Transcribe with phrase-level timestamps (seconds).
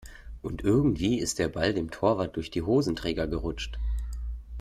[0.41, 3.77] Und irgendwie ist der Ball dem Torwart durch die Hosenträger gerutscht.